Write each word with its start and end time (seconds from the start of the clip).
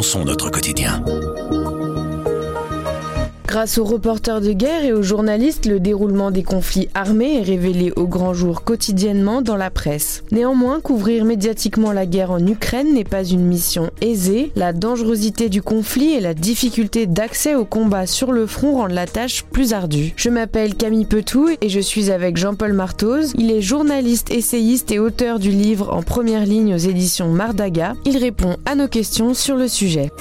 repensons 0.00 0.24
notre 0.24 0.48
quotidien. 0.48 1.04
Grâce 3.50 3.78
aux 3.78 3.84
reporters 3.84 4.40
de 4.40 4.52
guerre 4.52 4.84
et 4.84 4.92
aux 4.92 5.02
journalistes, 5.02 5.66
le 5.66 5.80
déroulement 5.80 6.30
des 6.30 6.44
conflits 6.44 6.88
armés 6.94 7.38
est 7.38 7.42
révélé 7.42 7.92
au 7.96 8.06
grand 8.06 8.32
jour 8.32 8.62
quotidiennement 8.62 9.42
dans 9.42 9.56
la 9.56 9.70
presse. 9.70 10.22
Néanmoins, 10.30 10.78
couvrir 10.78 11.24
médiatiquement 11.24 11.90
la 11.90 12.06
guerre 12.06 12.30
en 12.30 12.46
Ukraine 12.46 12.94
n'est 12.94 13.02
pas 13.02 13.24
une 13.24 13.44
mission 13.44 13.90
aisée. 14.02 14.52
La 14.54 14.72
dangerosité 14.72 15.48
du 15.48 15.62
conflit 15.62 16.12
et 16.12 16.20
la 16.20 16.32
difficulté 16.32 17.08
d'accès 17.08 17.56
au 17.56 17.64
combat 17.64 18.06
sur 18.06 18.30
le 18.30 18.46
front 18.46 18.76
rendent 18.76 18.92
la 18.92 19.08
tâche 19.08 19.42
plus 19.42 19.72
ardue. 19.72 20.12
Je 20.14 20.30
m'appelle 20.30 20.76
Camille 20.76 21.04
Petou 21.04 21.48
et 21.60 21.68
je 21.68 21.80
suis 21.80 22.12
avec 22.12 22.36
Jean-Paul 22.36 22.72
Martoz. 22.72 23.32
Il 23.36 23.50
est 23.50 23.62
journaliste, 23.62 24.30
essayiste 24.30 24.92
et 24.92 25.00
auteur 25.00 25.40
du 25.40 25.50
livre 25.50 25.92
En 25.92 26.04
première 26.04 26.46
ligne 26.46 26.72
aux 26.72 26.78
éditions 26.78 27.26
Mardaga. 27.26 27.94
Il 28.04 28.16
répond 28.16 28.58
à 28.64 28.76
nos 28.76 28.86
questions 28.86 29.34
sur 29.34 29.56
le 29.56 29.66
sujet. 29.66 30.12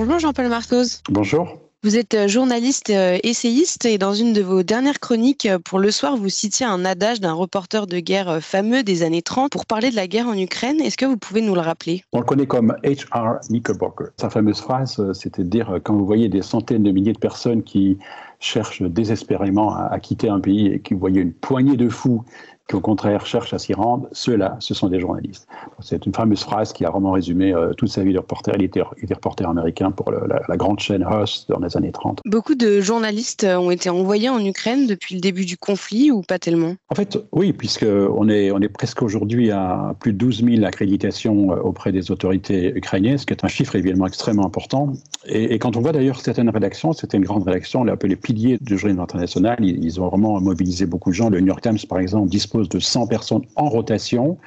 Bonjour 0.00 0.18
Jean-Paul 0.18 0.48
Martos. 0.48 1.02
Bonjour. 1.10 1.58
Vous 1.82 1.98
êtes 1.98 2.14
euh, 2.14 2.26
journaliste 2.26 2.88
euh, 2.88 3.18
essayiste 3.22 3.84
et 3.84 3.98
dans 3.98 4.14
une 4.14 4.32
de 4.32 4.40
vos 4.40 4.62
dernières 4.62 4.98
chroniques 4.98 5.44
euh, 5.44 5.58
pour 5.58 5.78
Le 5.78 5.90
Soir, 5.90 6.16
vous 6.16 6.30
citiez 6.30 6.64
un 6.64 6.86
adage 6.86 7.20
d'un 7.20 7.34
reporter 7.34 7.86
de 7.86 7.98
guerre 7.98 8.38
fameux 8.40 8.82
des 8.82 9.02
années 9.02 9.20
30 9.20 9.52
pour 9.52 9.66
parler 9.66 9.90
de 9.90 9.96
la 9.96 10.06
guerre 10.06 10.26
en 10.26 10.38
Ukraine. 10.38 10.80
Est-ce 10.80 10.96
que 10.96 11.04
vous 11.04 11.18
pouvez 11.18 11.42
nous 11.42 11.54
le 11.54 11.60
rappeler? 11.60 12.02
On 12.12 12.20
le 12.20 12.24
connaît 12.24 12.46
comme 12.46 12.74
H.R. 12.82 13.40
Knickerbocker. 13.50 14.06
Sa 14.16 14.30
fameuse 14.30 14.62
phrase, 14.62 15.12
c'était 15.12 15.44
de 15.44 15.50
dire 15.50 15.80
quand 15.84 15.94
vous 15.94 16.06
voyez 16.06 16.30
des 16.30 16.40
centaines 16.40 16.82
de 16.82 16.92
milliers 16.92 17.12
de 17.12 17.18
personnes 17.18 17.62
qui 17.62 17.98
cherchent 18.38 18.80
désespérément 18.80 19.74
à, 19.74 19.82
à 19.82 20.00
quitter 20.00 20.30
un 20.30 20.40
pays 20.40 20.68
et 20.68 20.80
qui 20.80 20.94
voyaient 20.94 21.20
une 21.20 21.34
poignée 21.34 21.76
de 21.76 21.90
fous 21.90 22.24
qui 22.70 22.76
au 22.76 22.80
contraire 22.80 23.26
cherchent 23.26 23.52
à 23.52 23.58
s'y 23.58 23.74
rendre, 23.74 24.06
ceux-là, 24.12 24.56
ce 24.60 24.74
sont 24.74 24.88
des 24.88 25.00
journalistes. 25.00 25.48
C'est 25.80 26.06
une 26.06 26.14
fameuse 26.14 26.42
phrase 26.44 26.72
qui 26.72 26.84
a 26.84 26.90
vraiment 26.90 27.10
résumé 27.10 27.52
euh, 27.52 27.72
toute 27.74 27.88
sa 27.88 28.04
vie 28.04 28.12
de 28.12 28.18
reporter. 28.18 28.54
Il 28.56 28.62
était, 28.62 28.82
reporter 28.82 29.48
américain 29.48 29.90
pour 29.90 30.12
la, 30.12 30.56
grande 30.56 30.78
chaîne 30.78 31.02
Hearst 31.02 31.48
dans 31.48 31.58
les 31.58 31.76
années 31.76 31.90
30. 31.90 32.20
Beaucoup 32.26 32.54
de 32.54 32.80
journalistes 32.80 33.44
euh, 33.44 33.56
ont 33.56 33.72
été 33.72 33.90
envoyés 33.90 34.28
en 34.28 34.44
Ukraine 34.44 34.86
depuis 34.86 35.16
le 35.16 35.20
début 35.20 35.44
du 35.44 35.56
conflit 35.56 36.12
ou 36.12 36.22
pas 36.22 36.38
tellement? 36.38 36.74
En 36.90 36.94
fait, 36.94 37.18
oui, 37.32 37.52
puisqu'on 37.52 38.28
est, 38.28 38.52
on 38.52 38.60
est 38.60 38.68
presque 38.68 39.02
aujourd'hui 39.02 39.50
à 39.50 39.96
plus 39.98 40.12
de 40.12 40.18
12 40.18 40.44
000 40.44 40.64
accréditations 40.64 41.52
euh, 41.52 41.56
auprès 41.56 41.90
des 41.90 42.12
autorités 42.12 42.72
ukrainiennes, 42.76 43.18
ce 43.18 43.26
qui 43.26 43.32
est 43.32 43.44
un 43.44 43.48
chiffre 43.48 43.74
évidemment 43.74 44.06
extrêmement 44.06 44.46
important. 44.46 44.92
Et, 45.26 45.58
quand 45.58 45.76
on 45.76 45.80
voit 45.80 45.92
d'ailleurs 45.92 46.20
certaines 46.20 46.50
rédactions, 46.50 46.92
certaines 46.92 47.22
grandes 47.22 47.44
rédactions, 47.44 47.80
on 47.80 47.84
les 47.84 48.16
piliers 48.16 48.58
du 48.60 48.78
journalisme 48.78 49.02
international, 49.02 49.58
ils, 49.60 49.84
ils 49.84 50.00
ont 50.00 50.08
vraiment 50.08 50.40
mobilisé 50.40 50.86
beaucoup 50.86 51.10
de 51.10 51.14
gens. 51.14 51.30
Le 51.30 51.40
New 51.40 51.48
York 51.48 51.62
Times, 51.62 51.78
par 51.88 51.98
exemple, 51.98 52.28
dispose 52.28 52.59
de 52.68 52.78
100 52.78 53.06
personnes 53.06 53.42
en 53.56 53.68
rotation 53.68 54.38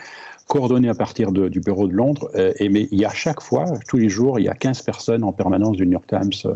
coordonnées 0.47 0.89
à 0.89 0.93
partir 0.93 1.31
du 1.31 1.59
bureau 1.59 1.87
de 1.87 1.93
Londres. 1.93 2.29
Euh, 2.35 2.53
et, 2.59 2.69
mais 2.69 2.87
il 2.91 2.99
y 2.99 3.05
a 3.05 3.09
chaque 3.09 3.41
fois, 3.41 3.65
tous 3.87 3.97
les 3.97 4.09
jours, 4.09 4.39
il 4.39 4.45
y 4.45 4.49
a 4.49 4.53
15 4.53 4.81
personnes 4.81 5.23
en 5.23 5.31
permanence 5.31 5.77
du 5.77 5.85
New 5.85 5.93
York 5.93 6.05
Times. 6.07 6.31
Euh, 6.45 6.55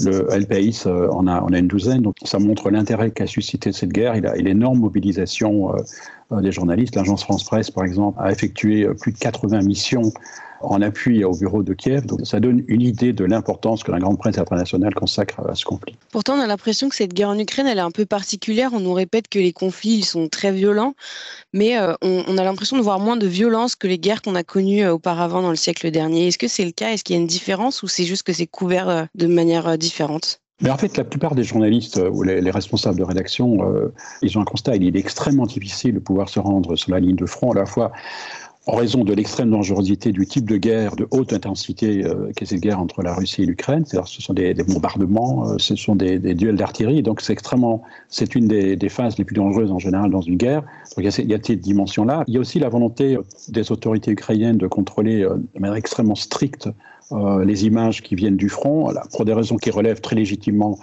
le 0.00 0.32
El 0.32 0.46
País 0.46 0.82
euh, 0.86 1.08
on 1.12 1.26
a, 1.26 1.42
on 1.42 1.52
a 1.52 1.58
une 1.58 1.66
douzaine. 1.66 2.02
Donc 2.02 2.14
ça 2.24 2.38
montre 2.38 2.70
l'intérêt 2.70 3.10
qu'a 3.10 3.26
suscité 3.26 3.72
cette 3.72 3.90
guerre 3.90 4.14
et 4.14 4.42
l'énorme 4.42 4.78
mobilisation 4.78 5.72
des 6.30 6.52
journalistes. 6.52 6.96
L'agence 6.96 7.22
France 7.22 7.44
Presse, 7.44 7.70
par 7.70 7.84
exemple, 7.84 8.18
a 8.20 8.32
effectué 8.32 8.86
plus 9.00 9.12
de 9.12 9.18
80 9.18 9.62
missions 9.62 10.12
en 10.60 10.82
appui 10.82 11.24
au 11.24 11.32
bureau 11.32 11.62
de 11.62 11.74
Kiev. 11.74 12.06
Donc 12.06 12.20
ça 12.24 12.40
donne 12.40 12.64
une 12.68 12.82
idée 12.82 13.12
de 13.12 13.24
l'importance 13.24 13.82
que 13.82 13.92
la 13.92 13.98
grande 13.98 14.18
presse 14.18 14.38
internationale 14.38 14.94
consacre 14.94 15.40
à 15.48 15.54
ce 15.54 15.64
conflit. 15.64 15.96
Pourtant, 16.12 16.34
on 16.34 16.40
a 16.40 16.46
l'impression 16.46 16.88
que 16.88 16.94
cette 16.94 17.14
guerre 17.14 17.28
en 17.28 17.38
Ukraine, 17.38 17.66
elle 17.66 17.78
est 17.78 17.82
un 17.82 17.90
peu 17.90 18.06
particulière. 18.06 18.70
On 18.72 18.80
nous 18.80 18.92
répète 18.92 19.28
que 19.28 19.38
les 19.38 19.52
conflits, 19.52 19.94
ils 19.94 20.04
sont 20.04 20.28
très 20.28 20.52
violents, 20.52 20.94
mais 21.52 21.78
euh, 21.78 21.94
on, 22.02 22.38
a 22.38 22.44
l'impression 22.44 22.76
de 22.76 22.82
voir 22.82 22.98
moins 22.98 23.16
de 23.16 23.26
violence 23.26 23.76
que 23.76 23.86
les 23.86 23.98
guerres 23.98 24.22
qu'on 24.22 24.34
a 24.34 24.44
connues 24.44 24.84
euh, 24.84 24.94
auparavant 24.94 25.42
dans 25.42 25.50
le 25.50 25.56
siècle 25.56 25.90
dernier. 25.90 26.28
Est-ce 26.28 26.38
que 26.38 26.48
c'est 26.48 26.64
le 26.64 26.72
cas? 26.72 26.90
Est-ce 26.90 27.04
qu'il 27.04 27.16
y 27.16 27.18
a 27.18 27.22
une 27.22 27.26
différence 27.28 27.82
ou 27.82 27.88
c'est 27.88 28.04
juste 28.04 28.22
que 28.22 28.32
c'est 28.32 28.46
couvert 28.46 28.88
euh, 28.88 29.04
de 29.14 29.26
manière 29.26 29.78
différente? 29.78 30.40
Mais 30.62 30.70
en 30.70 30.78
fait, 30.78 30.96
la 30.96 31.04
plupart 31.04 31.34
des 31.34 31.44
journalistes 31.44 32.00
ou 32.10 32.22
les, 32.22 32.50
responsables 32.50 32.98
de 32.98 33.04
rédaction, 33.04 33.58
ils 34.22 34.38
ont 34.38 34.40
un 34.40 34.46
constat. 34.46 34.76
Il 34.76 34.96
est 34.96 34.98
extrêmement 34.98 35.44
difficile 35.44 35.92
de 35.92 35.98
pouvoir 35.98 36.30
se 36.30 36.40
rendre 36.40 36.76
sur 36.76 36.92
la 36.92 37.00
ligne 37.00 37.14
de 37.14 37.26
front, 37.26 37.52
à 37.52 37.56
la 37.56 37.66
fois 37.66 37.92
en 38.68 38.74
raison 38.74 39.04
de 39.04 39.14
l'extrême 39.14 39.50
dangerosité 39.50 40.10
du 40.10 40.26
type 40.26 40.44
de 40.44 40.56
guerre 40.56 40.96
de 40.96 41.06
haute 41.12 41.32
intensité 41.32 42.04
euh, 42.04 42.32
qu'est 42.34 42.46
cette 42.46 42.60
guerre 42.60 42.80
entre 42.80 43.02
la 43.02 43.14
Russie 43.14 43.42
et 43.42 43.46
l'Ukraine. 43.46 43.84
C'est-à-dire, 43.86 44.08
ce 44.08 44.20
sont 44.20 44.34
des, 44.34 44.54
bombardements, 44.54 45.50
euh, 45.50 45.54
ce 45.58 45.76
sont 45.76 45.94
des, 45.94 46.18
duels 46.18 46.56
d'artillerie. 46.56 47.02
Donc, 47.04 47.20
c'est 47.20 47.32
extrêmement, 47.32 47.82
c'est 48.08 48.34
une 48.34 48.48
des, 48.48 48.88
phases 48.88 49.18
les 49.18 49.24
plus 49.24 49.36
dangereuses 49.36 49.70
en 49.70 49.78
général 49.78 50.10
dans 50.10 50.20
une 50.20 50.36
guerre. 50.36 50.62
Donc, 50.62 50.98
il 50.98 51.04
y 51.04 51.08
a, 51.08 51.18
il 51.22 51.30
y 51.30 51.34
a 51.34 51.38
cette 51.40 51.60
dimension-là. 51.60 52.24
Il 52.26 52.34
y 52.34 52.38
a 52.38 52.40
aussi 52.40 52.58
la 52.58 52.68
volonté 52.68 53.16
des 53.48 53.70
autorités 53.70 54.10
ukrainiennes 54.10 54.58
de 54.58 54.66
contrôler 54.66 55.22
euh, 55.22 55.36
de 55.54 55.60
manière 55.60 55.76
extrêmement 55.76 56.16
stricte 56.16 56.68
les 57.44 57.66
images 57.66 58.02
qui 58.02 58.16
viennent 58.16 58.36
du 58.36 58.48
front, 58.48 58.92
pour 59.12 59.24
des 59.24 59.32
raisons 59.32 59.58
qui 59.58 59.70
relèvent 59.70 60.00
très 60.00 60.16
légitimement 60.16 60.76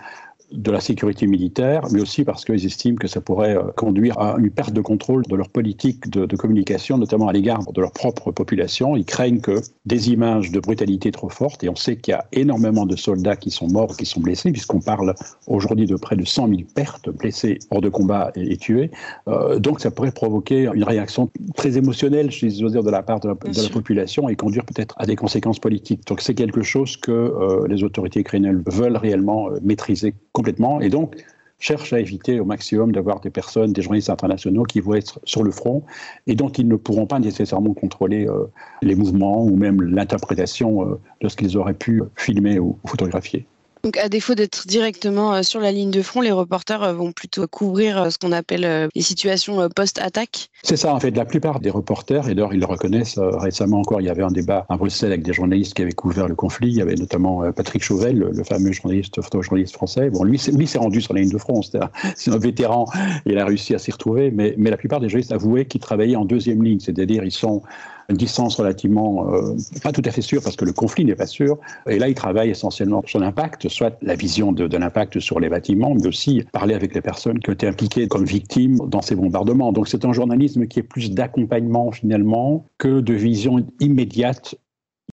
de 0.54 0.72
la 0.72 0.80
sécurité 0.80 1.26
militaire, 1.26 1.82
mais 1.92 2.00
aussi 2.00 2.24
parce 2.24 2.46
qu'ils 2.46 2.66
estiment 2.66 2.96
que 2.96 3.08
ça 3.08 3.22
pourrait 3.22 3.58
euh, 3.58 3.64
conduire 3.76 4.20
à 4.20 4.36
une 4.38 4.52
perte 4.52 4.74
de 4.74 4.82
contrôle 4.82 5.24
de 5.24 5.36
leur 5.36 5.50
politique 5.50 6.10
de, 6.10 6.36
communication, 6.36 6.98
notamment 6.98 7.28
à 7.28 7.34
l'égard 7.34 7.60
de 7.72 7.82
leur 7.82 7.92
propre 7.92 8.32
population. 8.32 8.96
Ils 8.96 9.06
craignent 9.06 9.40
que 9.40 9.62
des 9.86 10.12
images 10.12 10.52
de 10.52 10.60
brutalité 10.60 11.12
trop 11.12 11.30
fortes, 11.30 11.64
et 11.64 11.70
on 11.70 11.76
sait 11.76 11.96
qu'il 11.96 12.12
y 12.12 12.16
a 12.16 12.26
énormément 12.32 12.86
de 12.86 12.96
soldats 12.96 13.36
qui 13.36 13.50
sont 13.50 13.68
morts, 13.68 13.98
qui 13.98 14.06
sont 14.06 14.20
blessés, 14.20 14.52
puisqu'on 14.52 14.80
parle 14.80 15.16
aujourd'hui 15.48 15.86
de 15.86 15.96
près 15.96 16.16
de 16.16 16.26
100 16.26 16.50
000 16.50 16.62
pertes, 16.76 17.10
blessés 17.10 17.60
hors 17.72 17.82
de 17.82 17.90
combat 17.90 18.32
et, 18.36 18.58
tués. 18.58 18.92
Euh, 19.28 19.60
donc 19.60 19.80
ça 19.80 19.90
pourrait 19.90 20.12
provoquer 20.12 20.70
une 20.74 20.84
réaction 20.84 21.30
très 21.56 21.78
émotionnelle, 21.78 22.32
je 22.32 22.48
dire, 22.48 22.84
de 22.84 22.92
la 22.92 23.02
part 23.02 23.20
de 23.20 23.30
la, 23.30 23.36
population 23.72 24.30
et 24.30 24.36
conduire 24.36 24.66
peut-être 24.66 24.94
à 24.98 25.06
des 25.06 25.16
conséquences 25.16 25.60
politiques. 25.60 26.06
Donc 26.08 26.22
c'est 26.22 26.36
quelque 26.36 26.62
chose 26.62 26.98
que 26.98 27.12
euh, 27.12 27.68
les 27.68 27.84
autorités 27.84 28.20
ukrainiennes 28.20 28.64
veulent 28.68 28.98
réellement 28.98 29.50
maîtriser 29.64 30.14
complètement 30.32 30.43
et 30.82 30.90
donc 30.90 31.16
cherchent 31.60 31.94
à 31.94 32.00
éviter 32.00 32.40
au 32.42 32.46
maximum 32.46 32.92
d'avoir 32.92 33.22
des 33.22 33.30
personnes, 33.30 33.72
des 33.72 33.82
journalistes 33.82 34.10
internationaux 34.10 34.64
qui 34.64 34.82
vont 34.82 34.96
être 34.96 35.20
sur 35.24 35.44
le 35.44 35.52
front 35.52 35.84
et 36.28 36.36
dont 36.36 36.50
ils 36.50 36.68
ne 36.68 36.76
pourront 36.76 37.06
pas 37.06 37.20
nécessairement 37.20 37.74
contrôler 37.74 38.28
euh, 38.28 38.46
les 38.82 38.96
mouvements 38.96 39.44
ou 39.46 39.56
même 39.56 39.82
l'interprétation 39.82 40.86
euh, 40.86 41.00
de 41.22 41.30
ce 41.30 41.38
qu'ils 41.38 41.58
auraient 41.58 41.74
pu 41.74 42.04
filmer 42.16 42.60
ou 42.60 42.78
photographier. 42.86 43.46
Donc, 43.84 43.98
à 43.98 44.08
défaut 44.08 44.34
d'être 44.34 44.66
directement 44.66 45.34
euh, 45.34 45.44
sur 45.44 45.60
la 45.60 45.74
ligne 45.74 45.92
de 45.92 46.02
front, 46.02 46.22
les 46.22 46.32
reporters 46.32 46.82
euh, 46.84 46.94
vont 46.94 47.12
plutôt 47.12 47.46
couvrir 47.48 48.02
euh, 48.02 48.10
ce 48.10 48.18
qu'on 48.18 48.32
appelle 48.32 48.90
les 48.96 49.02
situations 49.02 49.68
post-attaque. 49.76 50.48
C'est 50.64 50.78
ça, 50.78 50.94
en 50.94 51.02
fait. 51.02 51.12
La 51.12 51.26
plupart 51.26 51.60
des 51.60 51.70
reporters, 51.70 52.30
et 52.30 52.34
d'ailleurs, 52.34 52.54
ils 52.54 52.62
le 52.62 52.66
reconnaissent. 52.66 53.20
Récemment 53.20 53.80
encore, 53.80 54.00
il 54.00 54.06
y 54.06 54.10
avait 54.10 54.24
un 54.24 54.32
débat 54.32 54.66
à 54.70 54.78
Bruxelles 54.78 55.12
avec 55.12 55.24
des 55.24 55.34
journalistes 55.34 55.74
qui 55.74 55.82
avaient 55.82 55.92
couvert 55.92 56.30
le 56.30 56.36
conflit. 56.36 56.70
Il 56.70 56.76
y 56.76 56.82
avait 56.82 56.96
notamment 56.96 57.52
Patrick 57.52 57.84
Chauvel, 57.84 58.20
le, 58.20 58.44
fameux 58.46 58.72
journaliste, 58.72 59.22
photojournaliste 59.22 59.74
français. 59.74 60.10
Bon, 60.10 60.24
lui, 60.24 60.42
lui 60.54 60.66
s'est 60.66 60.78
rendu 60.78 61.02
sur 61.02 61.14
la 61.14 61.20
ligne 61.20 61.32
de 61.32 61.38
front. 61.38 61.62
C'est 62.16 62.32
un, 62.32 62.38
vétéran. 62.38 62.86
Il 63.26 63.38
a 63.38 63.46
réussi 63.46 63.76
à 63.76 63.80
s'y 63.80 63.92
retrouver. 63.92 64.32
Mais 64.32 64.56
la 64.58 64.78
plupart 64.78 65.02
des 65.02 65.10
journalistes 65.10 65.34
avouaient 65.34 65.66
qu'ils 65.66 65.82
travaillaient 65.82 66.16
en 66.16 66.26
deuxième 66.26 66.64
ligne. 66.64 66.80
C'est-à-dire, 66.80 67.26
ils 67.26 67.32
sont 67.32 67.62
une 68.10 68.18
distance 68.18 68.56
relativement 68.56 69.34
euh, 69.34 69.56
pas 69.82 69.92
tout 69.92 70.02
à 70.06 70.12
fait 70.12 70.22
sûre 70.22 70.42
parce 70.44 70.56
que 70.56 70.66
le 70.66 70.74
conflit 70.74 71.06
n'est 71.06 71.16
pas 71.16 71.26
sûr. 71.26 71.58
Et 71.88 72.00
là, 72.00 72.08
il 72.08 72.16
travaille 72.16 72.50
essentiellement 72.50 73.04
sur 73.06 73.20
l'impact, 73.20 73.70
soit 73.70 73.98
la 74.02 74.16
vision 74.16 74.52
de, 74.52 74.78
l'impact 74.78 75.20
sur 75.20 75.40
les 75.40 75.50
bâtiments, 75.50 75.94
mais 75.96 76.08
aussi 76.08 76.44
parler 76.52 76.76
avec 76.76 76.94
les 76.94 77.02
personnes 77.02 77.40
qui 77.40 77.50
ont 77.50 77.54
été 77.54 77.68
impliquées 77.68 78.08
comme 78.08 78.26
victimes 78.26 78.78
dans 78.88 79.02
ces 79.02 79.16
bombardements. 79.16 79.72
Donc 79.72 79.88
c'est 79.88 80.06
un 80.06 80.14
journalisme 80.14 80.68
qui 80.68 80.80
est 80.80 80.84
plus 80.84 81.12
d'accompagnement 81.12 81.92
finalement 81.92 82.66
que 82.78 83.00
de 83.00 83.14
vision 83.14 83.66
immédiate 83.80 84.56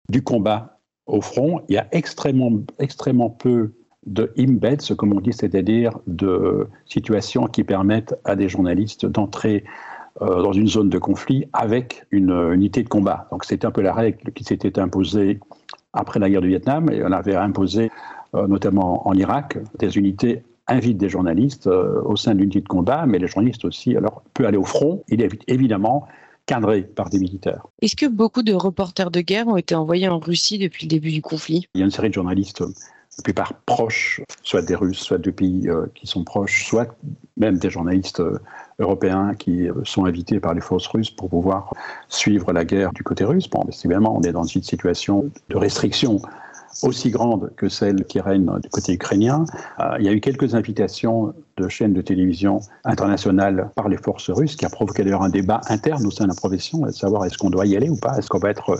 du 0.08 0.22
combat 0.22 0.78
au 1.06 1.20
front. 1.20 1.60
Il 1.68 1.74
y 1.74 1.78
a 1.78 1.86
extrêmement, 1.92 2.52
extrêmement 2.78 3.30
peu 3.30 3.72
de 4.06 4.32
embeds, 4.38 4.94
comme 4.96 5.12
on 5.12 5.20
dit, 5.20 5.32
c'est-à-dire 5.32 5.98
de 6.06 6.68
situations 6.86 7.46
qui 7.46 7.64
permettent 7.64 8.14
à 8.24 8.36
des 8.36 8.48
journalistes 8.48 9.04
d'entrer 9.04 9.64
euh, 10.22 10.42
dans 10.42 10.52
une 10.52 10.68
zone 10.68 10.88
de 10.88 10.98
conflit 10.98 11.46
avec 11.52 12.06
une 12.10 12.30
unité 12.52 12.82
de 12.82 12.88
combat. 12.88 13.28
Donc 13.30 13.44
c'était 13.44 13.66
un 13.66 13.70
peu 13.70 13.82
la 13.82 13.92
règle 13.92 14.32
qui 14.32 14.44
s'était 14.44 14.78
imposée 14.78 15.40
après 15.92 16.20
la 16.20 16.30
guerre 16.30 16.40
du 16.40 16.48
Vietnam 16.48 16.90
et 16.90 17.02
on 17.04 17.12
avait 17.12 17.36
imposé 17.36 17.90
euh, 18.34 18.46
notamment 18.46 19.06
en 19.08 19.14
Irak 19.14 19.58
des 19.78 19.96
unités 19.98 20.42
invitent 20.68 20.98
des 20.98 21.08
journalistes 21.08 21.66
euh, 21.66 22.02
au 22.04 22.16
sein 22.16 22.34
de 22.34 22.40
l'unité 22.40 22.60
de 22.60 22.68
combat, 22.68 23.06
mais 23.06 23.18
les 23.18 23.28
journalistes 23.28 23.64
aussi 23.64 23.96
alors 23.96 24.22
peuvent 24.34 24.46
aller 24.46 24.56
au 24.56 24.64
front. 24.64 25.04
Il 25.08 25.22
est 25.22 25.30
évidemment 25.48 26.06
cadré 26.46 26.82
par 26.82 27.08
des 27.10 27.18
militaires. 27.18 27.66
Est-ce 27.82 27.96
que 27.96 28.06
beaucoup 28.06 28.42
de 28.42 28.52
reporters 28.52 29.10
de 29.10 29.20
guerre 29.20 29.48
ont 29.48 29.56
été 29.56 29.74
envoyés 29.74 30.08
en 30.08 30.18
Russie 30.18 30.58
depuis 30.58 30.86
le 30.86 30.90
début 30.90 31.10
du 31.10 31.22
conflit? 31.22 31.66
Il 31.74 31.80
y 31.80 31.82
a 31.82 31.84
une 31.84 31.90
série 31.90 32.08
de 32.08 32.14
journalistes 32.14 32.62
la 33.18 33.22
plupart 33.22 33.52
proches, 33.66 34.20
soit 34.42 34.62
des 34.62 34.74
Russes, 34.74 34.98
soit 34.98 35.18
de 35.18 35.30
pays 35.30 35.68
qui 35.94 36.06
sont 36.06 36.22
proches, 36.22 36.66
soit 36.66 36.94
même 37.36 37.58
des 37.58 37.70
journalistes 37.70 38.22
européens 38.78 39.34
qui 39.34 39.68
sont 39.84 40.04
invités 40.04 40.38
par 40.38 40.52
les 40.52 40.60
forces 40.60 40.86
russes 40.86 41.10
pour 41.10 41.30
pouvoir 41.30 41.72
suivre 42.08 42.52
la 42.52 42.64
guerre 42.64 42.92
du 42.92 43.02
côté 43.02 43.24
russe. 43.24 43.48
Bon, 43.48 43.66
évidemment, 43.68 44.16
on 44.16 44.22
est 44.22 44.32
dans 44.32 44.44
une 44.44 44.62
situation 44.62 45.30
de 45.48 45.56
restriction 45.56 46.20
aussi 46.82 47.10
grande 47.10 47.52
que 47.56 47.68
celle 47.68 48.04
qui 48.04 48.20
règne 48.20 48.60
du 48.60 48.68
côté 48.68 48.92
ukrainien. 48.92 49.44
Euh, 49.80 49.96
il 49.98 50.04
y 50.04 50.08
a 50.08 50.12
eu 50.12 50.20
quelques 50.20 50.54
invitations 50.54 51.34
de 51.56 51.68
chaînes 51.68 51.92
de 51.92 52.02
télévision 52.02 52.60
internationales 52.84 53.70
par 53.74 53.88
les 53.88 53.96
forces 53.96 54.30
russes, 54.30 54.56
qui 54.56 54.64
a 54.64 54.70
provoqué 54.70 55.04
d'ailleurs 55.04 55.22
un 55.22 55.30
débat 55.30 55.60
interne 55.68 56.06
au 56.06 56.10
sein 56.10 56.24
de 56.24 56.30
la 56.30 56.34
profession, 56.34 56.80
de 56.80 56.90
savoir 56.90 57.24
est-ce 57.24 57.38
qu'on 57.38 57.50
doit 57.50 57.66
y 57.66 57.76
aller 57.76 57.88
ou 57.88 57.96
pas, 57.96 58.16
est-ce 58.18 58.28
qu'on 58.28 58.38
va 58.38 58.50
être 58.50 58.78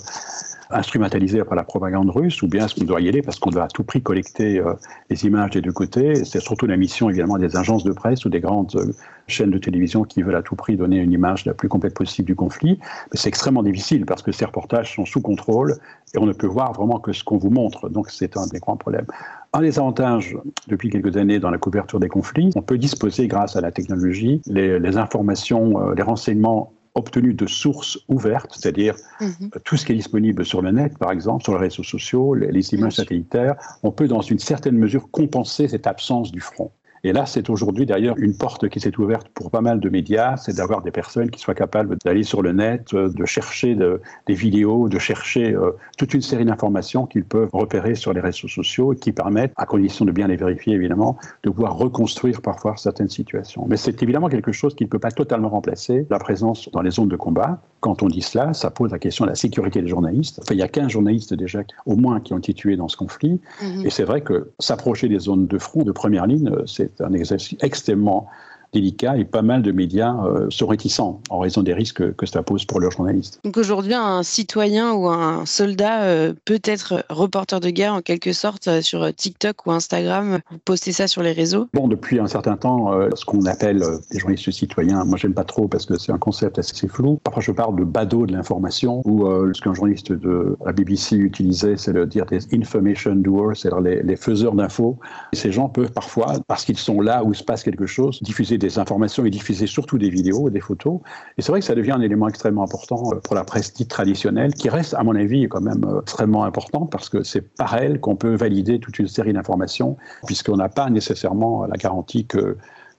instrumentalisé 0.71 1.43
par 1.45 1.55
la 1.55 1.65
propagande 1.65 2.11
russe, 2.11 2.43
ou 2.43 2.49
bien 2.49 2.67
est-ce 2.67 2.75
qu'on 2.75 2.85
doit 2.85 3.01
y 3.01 3.09
aller 3.09 3.23
parce 3.23 3.39
qu'on 3.39 3.51
doit 3.51 3.65
à 3.65 3.69
tout 3.69 3.85
prix 3.85 4.03
collecter 4.03 4.59
euh, 4.59 4.75
les 5.11 5.25
images 5.25 5.51
des 5.51 5.61
deux 5.61 5.73
côtés? 5.73 6.25
C'est 6.25 6.41
surtout 6.41 6.67
la 6.67 6.77
mission 6.77 7.09
évidemment 7.09 7.39
des 7.39 7.57
agences 7.57 7.85
de 7.85 7.93
presse 7.93 8.25
ou 8.25 8.29
des 8.29 8.41
grandes 8.41 8.75
euh, 8.77 8.93
chaînes 9.29 9.51
de 9.51 9.59
télévision 9.59 10.03
qui 10.05 10.23
veulent 10.23 10.37
à 10.37 10.43
tout 10.43 10.57
prix 10.57 10.77
donner 10.77 10.99
une 10.99 11.13
image 11.13 11.47
la 11.47 11.55
plus 11.55 11.69
complète 11.69 11.95
possible 11.95 12.27
du 12.27 12.35
conflit. 12.35 12.79
C'est 13.13 13.29
extrêmement 13.29 13.63
difficile 13.63 14.07
parce 14.07 14.23
que 14.23 14.33
ces 14.33 14.45
reportages 14.45 14.95
sont 14.95 15.05
sous 15.05 15.21
contrôle 15.21 15.77
et 16.15 16.19
on 16.19 16.27
ne 16.27 16.33
peut 16.33 16.47
voir 16.47 16.73
vraiment 16.73 16.99
que 16.99 17.13
ce 17.13 17.25
qu'on 17.25 17.39
vous 17.39 17.51
montre. 17.51 17.89
Donc 17.89 18.11
c'est 18.11 18.37
un 18.37 18.47
des 18.47 18.59
grands 18.59 18.77
problèmes. 18.77 19.07
Un 19.53 19.63
des 19.63 19.79
avantages 19.79 20.37
depuis 20.69 20.91
quelques 20.91 21.17
années 21.17 21.39
dans 21.39 21.51
la 21.51 21.59
couverture 21.59 22.01
des 22.01 22.09
conflits, 22.09 22.51
on 22.57 22.63
peut 22.63 22.79
disposer 22.79 23.27
grâce 23.29 23.57
à 23.57 23.61
la 23.61 23.73
technologie 23.73 24.43
les, 24.47 24.79
les 24.79 24.97
informations, 24.97 25.81
euh, 25.81 25.95
les 25.95 26.03
renseignements 26.03 26.73
obtenu 26.97 27.35
de 27.35 27.47
sources 27.47 27.99
ouvertes, 28.09 28.53
c'est-à-dire 28.59 28.97
mhm. 29.21 29.51
tout 29.65 29.77
ce 29.77 29.85
qui 29.85 29.93
est 29.93 29.97
disponible 29.97 30.45
sur 30.45 30.63
le 30.63 30.73
net, 30.73 30.99
par 30.99 31.13
exemple, 31.13 31.45
sur 31.45 31.53
les 31.53 31.61
réseaux 31.61 31.83
sociaux, 31.83 32.35
les, 32.35 32.75
images 32.75 32.95
satellitaires, 32.95 33.55
on 33.83 33.93
peut 33.93 34.09
dans 34.09 34.23
une 34.23 34.39
certaine 34.39 34.77
mesure 34.77 35.11
compenser 35.11 35.69
cette 35.69 35.87
absence 35.87 36.33
du 36.33 36.41
front. 36.41 36.73
Et 37.05 37.13
là, 37.13 37.27
c'est 37.27 37.51
aujourd'hui 37.51 37.87
d'ailleurs 37.87 38.17
une 38.19 38.37
porte 38.37 38.69
qui 38.69 38.81
s'est 38.81 38.99
ouverte 38.99 39.29
pour 39.29 39.51
pas 39.51 39.61
mal 39.61 39.81
de 39.81 39.89
médias, 39.89 40.37
c'est 40.37 40.57
d'avoir 40.57 40.83
des 40.83 40.91
personnes 40.91 41.31
qui 41.31 41.41
soient 41.41 41.55
capables 41.55 41.97
d'aller 42.05 42.23
sur 42.23 42.43
le 42.43 42.53
net, 42.53 42.95
euh, 42.95 43.09
de 43.09 43.25
chercher 43.25 43.77
des 43.77 44.35
vidéos, 44.35 44.89
de 44.89 44.99
chercher 44.99 45.55
euh, 45.55 45.73
toute 45.99 46.15
une 46.15 46.23
série 46.23 46.45
d'informations 46.45 47.07
qu'ils 47.07 47.25
peuvent 47.25 47.51
repérer 47.53 47.95
sur 47.95 48.13
les 48.13 48.21
réseaux 48.21 48.49
sociaux 48.49 48.93
et 48.93 48.97
qui 48.97 49.13
permettent, 49.13 49.53
à 49.57 49.67
condition 49.67 50.05
de 50.05 50.13
bien 50.13 50.29
les 50.29 50.37
vérifier 50.37 50.75
évidemment, 50.75 51.17
de 51.43 51.51
pouvoir 51.51 51.77
reconstruire 51.77 52.41
parfois 52.41 52.75
certaines 52.77 53.09
situations. 53.09 53.67
Mais 53.69 53.77
c'est 53.77 54.03
évidemment 54.03 54.29
quelque 54.29 54.53
chose 54.53 54.75
qui 54.75 54.85
ne 54.85 54.89
peut 54.89 54.99
pas 54.99 55.11
totalement 55.11 55.49
remplacer 55.49 56.07
la 56.11 56.19
présence 56.19 56.69
dans 56.73 56.83
les 56.83 56.91
zones 56.91 57.09
de 57.09 57.17
combat. 57.17 57.61
Quand 57.81 58.03
on 58.03 58.09
dit 58.09 58.23
cela, 58.23 58.53
ça 58.53 58.71
pose 58.71 58.91
la 58.91 58.99
question 58.99 59.25
de 59.25 59.31
la 59.31 59.37
sécurité 59.37 59.81
des 59.81 59.89
journalistes. 59.89 60.41
Enfin, 60.43 60.55
il 60.55 60.59
y 60.59 60.63
a 60.63 60.69
15 60.69 60.89
journalistes 60.89 61.35
déjà, 61.35 61.61
au 61.85 61.97
moins, 61.97 62.21
qui 62.21 62.33
ont 62.33 62.39
été 62.39 62.53
tués 62.53 62.77
dans 62.77 62.89
ce 62.89 62.97
conflit. 62.97 63.41
Mhm. 63.63 63.87
Et 63.87 63.91
c'est 63.91 64.05
vrai 64.05 64.23
que 64.23 64.51
s'approcher 64.59 65.09
des 65.09 65.19
zones 65.19 65.47
de 65.47 65.59
front, 65.59 65.83
de 65.83 65.93
première 65.93 66.27
ligne, 66.27 66.51
c'est 66.67 66.96
un 67.01 67.13
exercice 67.13 67.57
extrêmement 67.63 68.29
délicat 68.77 69.17
et 69.17 69.25
pas 69.25 69.43
mal 69.43 69.63
de 69.63 69.73
médias 69.73 70.15
euh, 70.25 70.47
sont 70.51 70.67
réticents 70.67 71.21
en 71.31 71.39
raison 71.39 71.63
des 71.63 71.73
risques 71.73 72.15
que 72.15 72.27
cela 72.27 72.43
pose 72.43 72.65
pour 72.67 72.79
leurs 72.79 72.91
journalistes. 72.91 73.41
Donc 73.45 73.57
aujourd'hui, 73.57 73.95
un 73.95 74.23
citoyen 74.23 74.93
ou 74.93 75.09
un 75.09 75.47
soldat 75.47 76.03
euh, 76.03 76.35
peut 76.45 76.61
être 76.65 77.05
reporter 77.09 77.61
de 77.61 77.71
guerre 77.71 77.95
en 77.95 78.03
quelque 78.03 78.33
sorte 78.33 78.69
euh, 78.69 78.83
sur 78.83 79.15
TikTok 79.15 79.67
ou 79.67 79.73
Instagram. 79.73 80.41
Vous 80.51 80.59
postez 80.65 80.93
ça 80.93 81.09
sur 81.09 81.23
les 81.23 81.33
réseaux? 81.33 81.69
Bon, 81.73 81.89
depuis 81.89 82.21
un 82.21 82.27
certain 82.27 82.57
temps, 82.57 82.93
ce 83.15 83.25
qu'on 83.25 83.47
appelle 83.47 83.83
des 84.11 84.19
journalistes 84.19 84.51
citoyens, 84.51 85.05
moi 85.05 85.17
j'aime 85.17 85.35
pas 85.35 85.45
trop 85.45 85.69
parce 85.69 85.87
que 85.87 85.99
c'est 85.99 86.13
un 86.13 86.19
concept 86.19 86.59
assez 86.59 86.89
flou. 86.89 87.19
Parfois 87.23 87.43
je 87.43 87.53
parle 87.53 87.77
de 87.77 87.85
badaud 87.85 88.27
de 88.27 88.33
l'information 88.33 89.03
ou 89.05 89.27
ce 89.53 89.61
qu'un 89.61 89.75
journaliste 89.75 90.13
de 90.13 90.57
la 90.65 90.73
BBC 90.73 91.17
utilisait, 91.17 91.77
c'est 91.77 91.93
de 91.93 92.05
dire 92.05 92.27
des 92.27 92.41
information 92.55 93.15
doers, 93.15 93.57
c'est-à-dire 93.57 93.81
les, 93.81 94.03
les 94.03 94.17
faiseurs 94.17 94.55
d'infos. 94.55 94.99
Ces 95.33 95.53
gens 95.53 95.69
peuvent 95.69 95.93
parfois, 95.93 96.35
parce 96.47 96.65
qu'ils 96.65 96.79
sont 96.79 97.01
là 97.01 97.25
où 97.25 97.35
se 97.35 97.45
passe 97.45 97.63
quelque 97.63 97.87
chose, 97.87 98.23
diffuser 98.23 98.59
des 98.59 98.66
des 98.67 98.79
informations 98.79 99.25
et 99.25 99.31
diffuser 99.31 99.67
surtout 99.67 99.99
des 99.99 100.11
vidéos, 100.11 100.51
des 100.51 100.61
photos. 100.61 101.01
Et 101.39 101.43
c'est 101.43 101.53
vrai 101.53 101.61
que 101.61 101.67
ça 101.67 101.75
devient 101.75 101.93
un 101.93 102.01
élément 102.01 102.29
extrêmement 102.29 102.65
important 102.65 103.03
euh, 103.13 103.21
pour 103.21 103.35
la 103.35 103.45
presse 103.45 103.73
dite 103.73 103.89
traditionnelle, 103.89 104.55
qui 104.55 104.69
reste, 104.69 104.95
à 104.95 105.03
mon 105.03 105.15
avis, 105.15 105.49
quand 105.49 105.61
même 105.61 105.85
euh, 105.85 106.01
extrêmement 106.03 106.45
important 106.45 106.87
parce 106.87 107.09
que 107.09 107.23
c'est 107.23 107.43
par 107.43 107.77
elle 107.77 108.01
qu'on 108.01 108.17
peut 108.17 108.35
valider 108.35 108.81
toute 108.81 108.99
une 108.99 109.09
série 109.09 109.33
d'informations, 109.33 109.97
puisqu'on 110.27 110.57
n'a 110.57 110.69
pas 110.69 110.91
nécessairement 110.91 111.67
la 111.67 111.77
garantie 111.77 112.27
que 112.27 112.57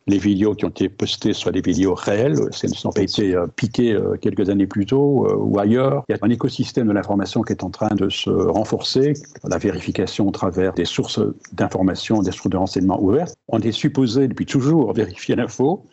les 0.07 0.18
vidéos 0.18 0.56
qui 0.56 0.65
ont 0.65 0.69
été 0.69 0.88
postées 0.88 1.33
soient 1.33 1.51
des 1.51 1.62
vidéos 1.62 1.94
réelles, 1.94 2.38
elles 2.63 2.69
ne 2.69 2.75
sont 2.75 2.92
pas 2.92 3.01
été 3.01 3.36
euh, 3.36 3.45
piquées 3.48 3.92
euh, 3.92 4.15
quelques 4.15 4.50
années 4.50 4.65
plus 4.65 4.86
tôt 4.86 5.27
euh, 5.27 5.36
ou 5.36 5.59
ailleurs. 5.59 6.04
Il 6.07 6.13
y 6.13 6.15
a 6.15 6.19
un 6.21 6.30
écosystème 6.30 6.88
de 6.88 6.94
l'information 6.94 7.42
qui 7.42 7.51
est 7.51 7.63
en 7.63 7.69
train 7.69 7.94
de 7.94 8.09
se 8.09 8.30
renforcer, 8.30 9.13
la 9.44 9.57
vérification 9.57 10.27
au 10.27 10.31
travers 10.31 10.74
des 10.74 10.86
sources 10.86 11.19
d'information, 11.51 12.21
des 12.21 12.31
sources 12.31 12.50
de 12.50 12.57
renseignement 12.57 13.01
ouvertes. 13.01 13.36
On 13.50 13.59
est 13.59 13.74
supposé 13.74 14.27
depuis 14.30 14.45
toujours 14.45 14.94
vérifier 14.94 15.36
l'info. 15.36 15.83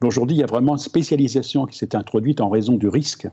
Mais 0.00 0.06
aujourd'hui, 0.06 0.36
il 0.36 0.40
y 0.40 0.44
a 0.44 0.46
vraiment 0.46 0.74
une 0.74 0.78
spécialisation 0.78 1.66
qui 1.66 1.76
s'est 1.76 1.96
introduite 1.96 2.40
en 2.40 2.48
raison 2.48 2.76
du 2.76 2.88
risque 2.88 3.26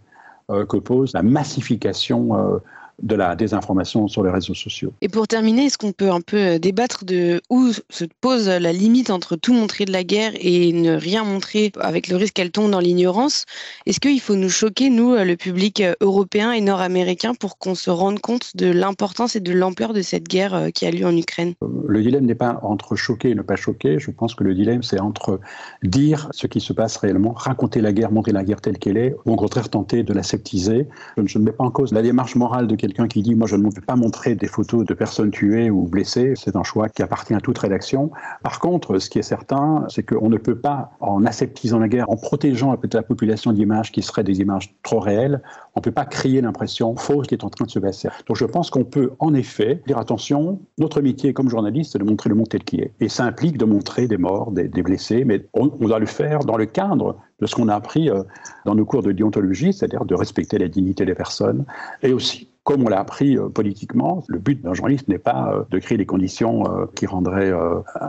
que 0.50 0.78
pose 0.78 1.14
la 1.14 1.22
massification 1.22 2.60
de 3.02 3.16
la 3.16 3.36
désinformation 3.36 4.08
sur 4.08 4.24
les 4.24 4.32
réseaux 4.32 4.54
sociaux. 4.54 4.94
Et 5.02 5.10
pour 5.10 5.28
terminer, 5.28 5.66
est-ce 5.66 5.78
qu'on 5.78 5.92
peut 5.92 6.12
un 6.12 6.22
peu 6.22 6.38
euh, 6.38 6.60
débattre 6.60 7.06
de 7.06 7.42
où 7.50 7.72
se 7.90 8.06
pose 8.22 8.48
la 8.48 8.72
limite 8.72 9.10
entre 9.10 9.36
tout 9.36 9.54
montrer 9.54 9.86
de 9.86 9.92
la 9.92 10.04
guerre 10.04 10.34
et 10.36 10.72
ne 10.72 10.96
rien 10.96 11.24
montrer 11.24 11.72
avec 11.80 12.08
le 12.08 12.16
risque 12.16 12.34
qu'elle 12.34 12.52
tombe 12.52 12.72
dans 12.72 12.80
l'ignorance? 12.80 13.46
Est-ce 13.86 14.00
qu'il 14.00 14.20
faut 14.20 14.36
nous 14.36 14.50
choquer, 14.50 14.90
nous, 14.90 15.14
euh, 15.14 15.24
le 15.24 15.36
public 15.36 15.82
euh, 15.82 15.94
européen 16.02 16.52
et 16.52 16.62
nord-américain, 16.62 17.34
pour 17.34 17.58
qu'on 17.58 17.76
se 17.76 17.90
rende 17.90 18.20
compte 18.20 18.56
de 18.56 18.72
l'importance 18.72 19.36
et 19.36 19.40
de 19.40 19.52
l'ampleur 19.52 19.94
de 19.94 20.02
cette 20.02 20.28
guerre 20.28 20.70
qui 20.74 20.86
a 20.86 20.92
lieu 20.92 21.06
en 21.06 21.16
Ukraine? 21.16 21.54
Le 21.88 22.02
dilemme 22.02 22.26
n'est 22.26 22.36
pas 22.36 22.60
entre 22.62 22.96
choquer 22.96 23.32
et 23.32 23.36
ne 23.36 23.42
pas 23.42 23.56
choquer. 23.56 24.00
Je 24.00 24.12
pense 24.12 24.36
que 24.36 24.44
le 24.44 24.54
dilemme, 24.54 24.84
c'est 24.84 25.00
entre 25.00 25.40
dire 25.84 26.30
ce 26.32 26.48
qui 26.48 26.60
se 26.60 26.74
passe 26.74 26.98
réellement, 26.98 27.34
raconter 27.34 27.82
la 27.82 27.94
guerre, 27.94 28.12
montrer 28.12 28.32
la 28.32 28.44
guerre 28.44 28.62
telle 28.62 28.78
qu'elle 28.78 28.98
est, 28.98 29.16
ou 29.26 29.34
au 29.34 29.36
contraire 29.36 29.70
tenter 29.70 30.04
de 30.04 30.14
l'aseptiser. 30.14 30.88
Je 31.18 31.38
ne 31.38 31.44
mets 31.44 31.52
pas 31.52 31.64
en 31.64 31.72
cause 31.72 31.92
la 31.94 32.02
démarche 32.02 32.36
morale 32.36 32.68
de 32.68 32.76
quelqu'un 32.76 32.91
quelqu'un 32.92 33.08
qui 33.08 33.22
dit 33.22 33.36
moi 33.36 33.48
je 33.48 33.56
ne 33.56 33.70
peux 33.70 33.82
pas 33.82 33.96
montrer 33.96 34.36
des 34.36 34.48
photos 34.48 34.86
de 34.86 34.94
personnes 34.94 35.32
tuées 35.32 35.70
ou 35.70 35.84
blessées, 35.84 36.34
c'est 36.36 36.58
un 36.58 36.64
choix 36.64 36.90
qui 36.90 37.02
appartient 37.02 37.34
à 37.34 37.40
toute 37.40 37.58
rédaction. 37.58 38.12
Par 38.44 38.60
contre, 38.60 39.00
ce 39.00 39.10
qui 39.10 39.20
est 39.20 39.24
certain, 39.24 39.86
c'est 39.88 40.04
qu'on 40.04 40.30
ne 40.30 40.38
peut 40.38 40.58
pas, 40.58 40.92
en 41.00 41.26
aseptisant 41.26 41.80
la 41.80 41.88
guerre, 41.88 42.10
en 42.10 42.18
protégeant 42.18 42.76
la 42.94 43.04
population 43.04 43.54
d'images 43.54 43.94
qui 43.94 44.02
seraient 44.02 44.26
des 44.26 44.42
images 44.42 44.76
trop 44.84 45.00
réelles, 45.00 45.42
on 45.76 45.80
ne 45.80 45.84
peut 45.84 45.92
pas 45.92 46.06
créer 46.06 46.42
l'impression 46.42 46.96
fausse 46.98 47.28
qui 47.28 47.36
est 47.36 47.46
en 47.46 47.50
train 47.50 47.66
de 47.66 47.72
se 47.72 47.80
passer. 47.80 48.10
Donc 48.28 48.36
je 48.36 48.46
pense 48.46 48.70
qu'on 48.70 48.84
peut 48.84 49.12
en 49.20 49.34
effet 49.34 49.82
dire 49.88 49.98
attention, 49.98 50.60
notre 50.78 51.02
métier 51.02 51.32
comme 51.34 51.50
journaliste, 51.50 51.94
c'est 51.94 52.00
de 52.00 52.04
montrer 52.04 52.30
le 52.30 52.36
monde 52.36 52.50
tel 52.50 52.64
qu'il 52.64 52.82
est. 52.82 52.92
Et 53.00 53.08
ça 53.08 53.24
implique 53.24 53.58
de 53.58 53.66
montrer 53.66 54.08
des 54.08 54.18
morts, 54.18 54.52
des, 54.52 54.68
blessés, 54.82 55.24
mais 55.24 55.46
on, 55.54 55.72
on 55.80 55.88
doit 55.88 56.00
le 56.00 56.08
faire 56.08 56.40
dans 56.40 56.58
le 56.58 56.66
cadre 56.66 57.18
de 57.42 57.48
ce 57.48 57.56
qu'on 57.56 57.68
a 57.68 57.76
appris 57.76 58.10
euh, 58.10 58.24
dans 58.66 58.76
nos 58.76 58.86
cours 58.86 59.04
de 59.04 59.12
déontologie, 59.12 59.74
c'est-à-dire 59.74 60.06
de 60.06 60.16
respecter 60.16 60.58
la 60.58 60.68
dignité 60.68 61.06
des 61.06 61.16
personnes, 61.16 61.66
et 62.04 62.14
aussi 62.14 62.48
comme 62.64 62.86
on 62.86 62.90
l'a 62.90 63.00
appris 63.00 63.38
euh, 63.38 63.50
politiquement, 63.50 64.24
le 64.28 64.38
but 64.38 64.62
d'un 64.62 64.76
journaliste 64.76 65.08
n'est 65.08 65.18
pas 65.18 65.52
euh, 65.52 65.64
de 65.72 65.80
créer 65.80 65.98
des 65.98 66.06
conditions 66.06 66.64
qui 66.96 67.08
rendraient 67.08 67.52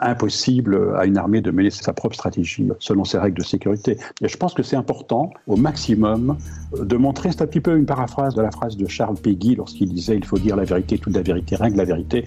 impossible 0.03 0.95
à 0.97 1.07
une 1.07 1.17
armée 1.17 1.41
de 1.41 1.51
mener 1.51 1.71
sa 1.71 1.93
propre 1.93 2.15
stratégie 2.15 2.69
selon 2.79 3.05
ses 3.05 3.19
règles 3.19 3.39
de 3.39 3.45
sécurité. 3.45 3.97
Et 4.21 4.29
je 4.29 4.37
pense 4.37 4.53
que 4.53 4.63
c'est 4.63 4.77
important 4.77 5.31
au 5.47 5.57
maximum 5.57 6.37
de 6.79 6.97
montrer, 6.97 7.31
c'est 7.33 7.43
un 7.43 7.47
petit 7.47 7.61
peu 7.61 7.77
une 7.77 7.87
paraphrase 7.87 8.35
de 8.35 8.43
la 8.43 8.51
phrase 8.51 8.77
de 8.77 8.87
Charles 8.87 9.17
Péguy 9.17 9.55
lorsqu'il 9.57 9.93
disait 9.93 10.17
il 10.17 10.25
faut 10.25 10.39
dire 10.39 10.57
la 10.57 10.65
vérité, 10.65 10.99
toute 10.99 11.15
la 11.15 11.23
vérité, 11.23 11.57
rien 11.57 11.71
que 11.71 11.79
la 11.79 11.85
vérité, 11.85 12.25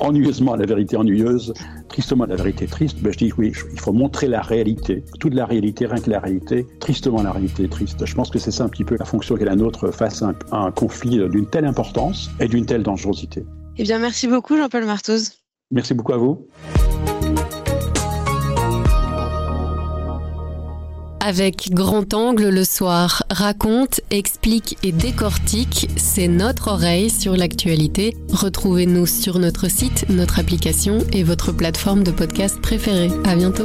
ennuyeusement 0.00 0.54
la 0.54 0.66
vérité 0.66 0.96
ennuyeuse, 0.96 1.52
tristement 1.88 2.26
la 2.26 2.36
vérité 2.36 2.66
triste. 2.66 3.00
Ben, 3.02 3.12
je 3.12 3.18
dis 3.18 3.32
oui, 3.38 3.52
il 3.72 3.80
faut 3.80 3.92
montrer 3.92 4.28
la 4.28 4.42
réalité, 4.42 5.04
toute 5.20 5.34
la 5.34 5.46
réalité, 5.46 5.86
rien 5.86 6.00
que 6.00 6.10
la 6.10 6.20
réalité, 6.20 6.43
tristement 6.80 7.22
la 7.22 7.32
réalité 7.32 7.68
triste. 7.68 8.04
Je 8.04 8.14
pense 8.14 8.30
que 8.30 8.38
c'est 8.38 8.50
ça 8.50 8.64
un 8.64 8.68
petit 8.68 8.84
peu 8.84 8.96
la 8.98 9.04
fonction 9.04 9.36
qu'est 9.36 9.44
la 9.44 9.56
nôtre 9.56 9.90
face 9.92 10.22
à 10.22 10.28
un, 10.28 10.34
à 10.52 10.58
un 10.58 10.70
conflit 10.70 11.18
d'une 11.28 11.46
telle 11.46 11.64
importance 11.64 12.30
et 12.40 12.48
d'une 12.48 12.66
telle 12.66 12.82
dangerosité. 12.82 13.44
Eh 13.76 13.82
bien, 13.82 13.98
merci 13.98 14.28
beaucoup, 14.28 14.56
Jean-Paul 14.56 14.84
Martoz. 14.84 15.32
Merci 15.70 15.94
beaucoup 15.94 16.12
à 16.12 16.18
vous. 16.18 16.46
Avec 21.26 21.70
Grand 21.72 22.12
Angle 22.12 22.50
le 22.50 22.64
soir, 22.64 23.22
raconte, 23.30 24.02
explique 24.10 24.76
et 24.82 24.92
décortique, 24.92 25.88
c'est 25.96 26.28
notre 26.28 26.68
oreille 26.68 27.08
sur 27.08 27.34
l'actualité. 27.34 28.14
Retrouvez-nous 28.30 29.06
sur 29.06 29.38
notre 29.38 29.70
site, 29.70 30.04
notre 30.10 30.38
application 30.38 30.98
et 31.14 31.22
votre 31.22 31.50
plateforme 31.50 32.04
de 32.04 32.10
podcast 32.10 32.60
préférée. 32.60 33.08
À 33.24 33.36
bientôt. 33.36 33.64